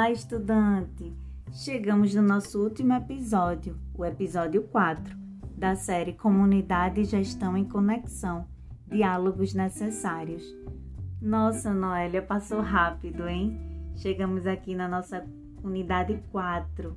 [0.00, 1.12] Olá, estudante!
[1.52, 5.14] Chegamos no nosso último episódio, o episódio 4,
[5.54, 8.46] da série Comunidade e Gestão em Conexão
[8.88, 10.42] Diálogos Necessários.
[11.20, 13.60] Nossa, Noélia, passou rápido, hein?
[13.94, 15.22] Chegamos aqui na nossa
[15.62, 16.96] unidade 4.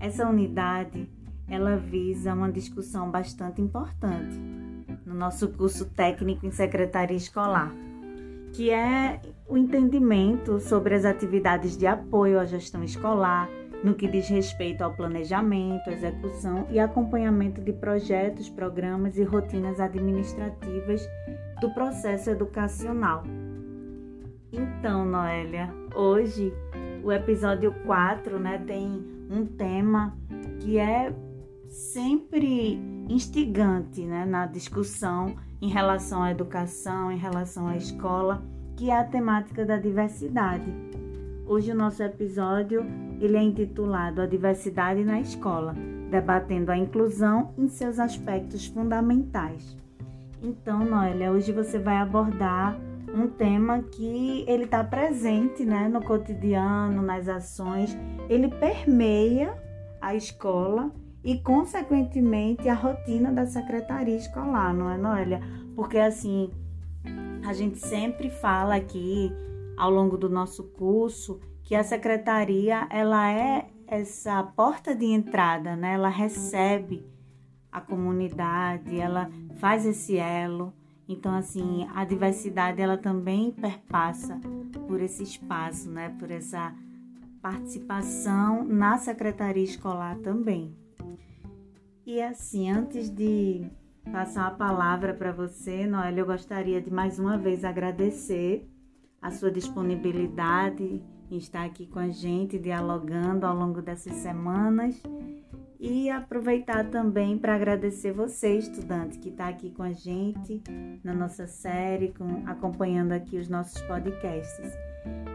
[0.00, 1.08] Essa unidade,
[1.46, 4.36] ela visa uma discussão bastante importante
[5.06, 7.72] no nosso curso técnico em secretaria escolar
[8.52, 9.20] que é
[9.52, 13.50] o entendimento sobre as atividades de apoio à gestão escolar,
[13.84, 21.06] no que diz respeito ao planejamento, execução e acompanhamento de projetos, programas e rotinas administrativas
[21.60, 23.24] do processo educacional.
[24.50, 26.50] Então, Noélia, hoje
[27.04, 30.16] o episódio 4 né, tem um tema
[30.60, 31.14] que é
[31.68, 38.42] sempre instigante né, na discussão em relação à educação, em relação à escola,
[38.76, 40.72] que é a temática da diversidade.
[41.46, 42.84] Hoje o nosso episódio
[43.20, 45.74] ele é intitulado A Diversidade na Escola,
[46.10, 49.76] debatendo a inclusão em seus aspectos fundamentais.
[50.42, 52.76] Então, Noélia, hoje você vai abordar
[53.14, 57.96] um tema que ele está presente né, no cotidiano, nas ações,
[58.28, 59.54] ele permeia
[60.00, 60.90] a escola
[61.22, 65.40] e, consequentemente, a rotina da secretaria escolar, não é, Noélia?
[65.76, 66.50] Porque, assim,
[67.44, 69.32] a gente sempre fala aqui,
[69.76, 75.94] ao longo do nosso curso, que a secretaria, ela é essa porta de entrada, né?
[75.94, 77.04] Ela recebe
[77.70, 80.72] a comunidade, ela faz esse elo.
[81.08, 84.40] Então, assim, a diversidade, ela também perpassa
[84.86, 86.14] por esse espaço, né?
[86.18, 86.74] Por essa
[87.40, 90.76] participação na secretaria escolar também.
[92.06, 93.66] E assim, antes de
[94.10, 98.68] passar a palavra para você, Noélia, eu gostaria de mais uma vez agradecer
[99.20, 105.00] a sua disponibilidade em estar aqui com a gente, dialogando ao longo dessas semanas.
[105.78, 110.62] E aproveitar também para agradecer você, estudante, que está aqui com a gente
[111.02, 114.72] na nossa série, com, acompanhando aqui os nossos podcasts.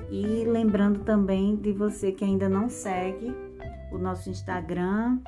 [0.10, 3.36] E lembrando também de você que ainda não segue
[3.92, 5.20] o nosso Instagram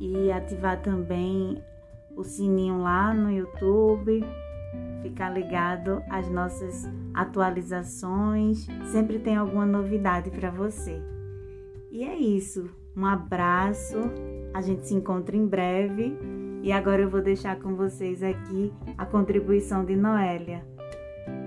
[0.00, 1.62] e ativar também
[2.16, 4.24] o sininho lá no YouTube,
[5.02, 11.00] ficar ligado às nossas atualizações, sempre tem alguma novidade para você.
[11.90, 13.98] E é isso, um abraço,
[14.54, 16.16] a gente se encontra em breve
[16.62, 20.64] e agora eu vou deixar com vocês aqui a contribuição de Noélia.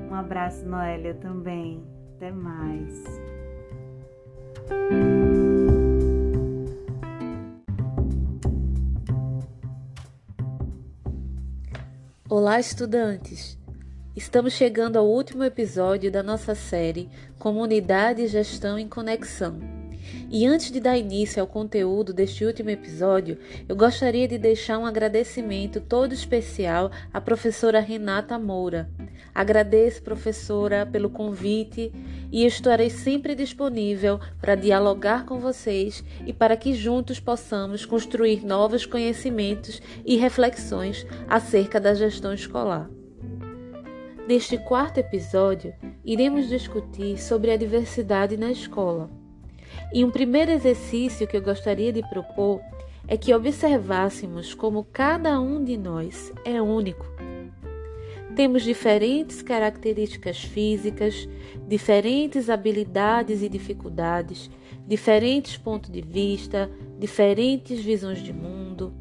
[0.10, 1.84] Um abraço, Noélia, também.
[2.16, 3.04] Até mais.
[12.36, 13.60] Olá, estudantes!
[14.16, 17.08] Estamos chegando ao último episódio da nossa série
[17.38, 19.83] Comunidade Gestão em Conexão.
[20.30, 23.38] E antes de dar início ao conteúdo deste último episódio,
[23.68, 28.90] eu gostaria de deixar um agradecimento todo especial à professora Renata Moura.
[29.34, 31.92] Agradeço, professora, pelo convite
[32.32, 38.86] e estarei sempre disponível para dialogar com vocês e para que juntos possamos construir novos
[38.86, 42.90] conhecimentos e reflexões acerca da gestão escolar.
[44.28, 45.74] Neste quarto episódio,
[46.06, 49.23] iremos discutir sobre a diversidade na escola.
[49.94, 52.60] E um primeiro exercício que eu gostaria de propor
[53.08, 57.06] é que observássemos como cada um de nós é único.
[58.36, 61.30] Temos diferentes características físicas,
[61.68, 64.50] diferentes habilidades e dificuldades,
[64.88, 68.92] diferentes pontos de vista, diferentes visões de mundo.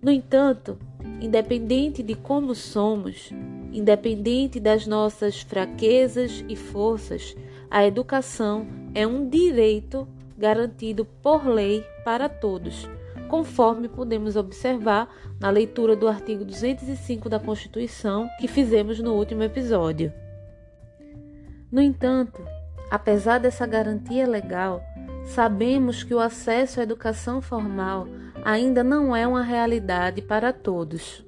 [0.00, 0.78] No entanto,
[1.20, 3.30] independente de como somos,
[3.70, 7.36] independente das nossas fraquezas e forças,
[7.70, 12.88] a educação é um direito garantido por lei para todos,
[13.28, 15.08] conforme podemos observar
[15.38, 20.12] na leitura do artigo 205 da Constituição que fizemos no último episódio.
[21.70, 22.42] No entanto,
[22.90, 24.82] apesar dessa garantia legal,
[25.24, 28.08] sabemos que o acesso à educação formal
[28.44, 31.24] ainda não é uma realidade para todos.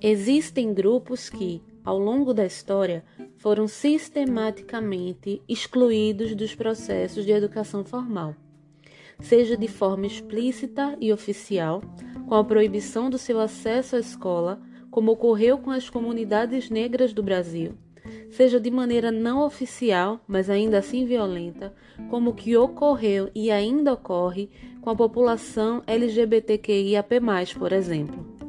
[0.00, 3.04] Existem grupos que, ao longo da história,
[3.38, 8.34] foram sistematicamente excluídos dos processos de educação formal,
[9.20, 11.82] seja de forma explícita e oficial,
[12.28, 14.60] com a proibição do seu acesso à escola,
[14.90, 17.74] como ocorreu com as comunidades negras do Brasil,
[18.30, 21.74] seja de maneira não oficial, mas ainda assim violenta,
[22.08, 24.50] como que ocorreu e ainda ocorre
[24.80, 27.20] com a população LGBTQIAP+,
[27.58, 28.39] por exemplo.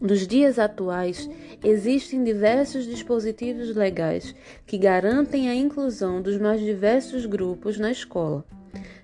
[0.00, 1.28] Nos dias atuais,
[1.64, 4.34] existem diversos dispositivos legais
[4.66, 8.44] que garantem a inclusão dos mais diversos grupos na escola.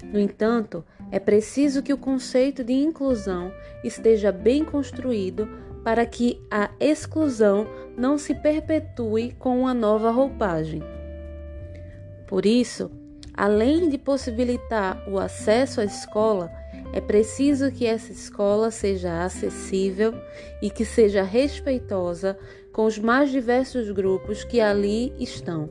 [0.05, 3.50] No entanto, é preciso que o conceito de inclusão
[3.83, 5.49] esteja bem construído
[5.83, 7.67] para que a exclusão
[7.97, 10.83] não se perpetue com uma nova roupagem.
[12.27, 12.91] Por isso,
[13.33, 16.53] além de possibilitar o acesso à escola,
[16.93, 20.15] é preciso que essa escola seja acessível
[20.61, 22.39] e que seja respeitosa
[22.73, 25.71] com os mais diversos grupos que ali estão.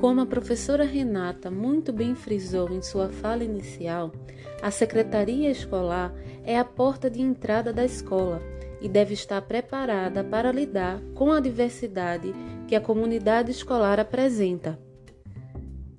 [0.00, 4.10] Como a professora Renata muito bem frisou em sua fala inicial,
[4.60, 6.12] a secretaria escolar
[6.44, 8.42] é a porta de entrada da escola
[8.80, 12.34] e deve estar preparada para lidar com a diversidade
[12.66, 14.78] que a comunidade escolar apresenta.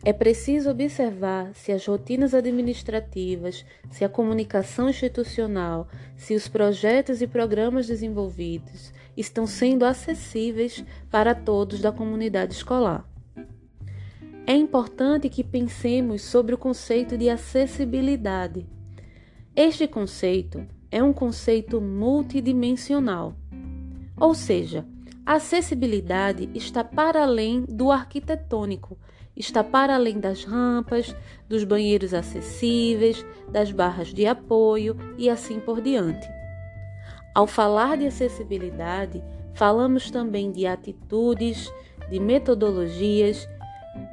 [0.05, 7.27] É preciso observar se as rotinas administrativas, se a comunicação institucional, se os projetos e
[7.27, 13.07] programas desenvolvidos estão sendo acessíveis para todos da comunidade escolar.
[14.45, 18.67] É importante que pensemos sobre o conceito de acessibilidade.
[19.55, 23.37] Este conceito é um conceito multidimensional,
[24.19, 24.85] ou seja,
[25.25, 28.97] a acessibilidade está para além do arquitetônico,
[29.35, 31.15] está para além das rampas,
[31.47, 36.27] dos banheiros acessíveis, das barras de apoio e assim por diante.
[37.33, 41.71] Ao falar de acessibilidade, falamos também de atitudes,
[42.09, 43.47] de metodologias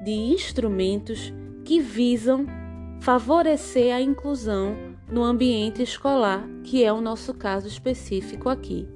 [0.03, 1.33] de instrumentos
[1.65, 2.47] que visam
[3.01, 4.77] favorecer a inclusão
[5.11, 8.89] no ambiente escolar, que é o nosso caso específico aqui.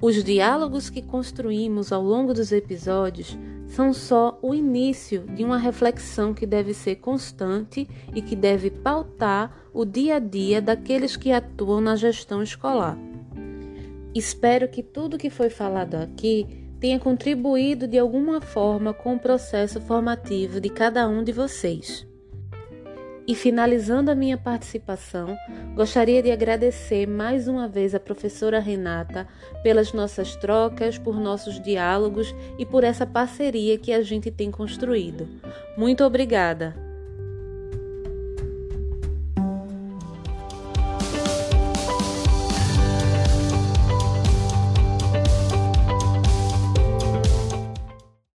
[0.00, 3.36] Os diálogos que construímos ao longo dos episódios
[3.70, 9.68] são só o início de uma reflexão que deve ser constante e que deve pautar
[9.72, 12.98] o dia a dia daqueles que atuam na gestão escolar.
[14.12, 19.80] Espero que tudo que foi falado aqui tenha contribuído de alguma forma com o processo
[19.80, 22.09] formativo de cada um de vocês.
[23.30, 25.38] E finalizando a minha participação,
[25.76, 29.24] gostaria de agradecer mais uma vez a professora Renata
[29.62, 35.28] pelas nossas trocas, por nossos diálogos e por essa parceria que a gente tem construído.
[35.76, 36.89] Muito obrigada!